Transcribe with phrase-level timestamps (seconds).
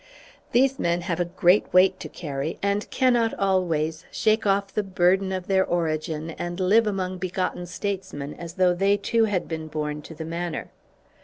[0.51, 5.31] These men have a great weight to carry, and cannot always shake off the burden
[5.31, 10.01] of their origin and live among begotten statesmen as though they too had been born
[10.01, 10.71] to the manner.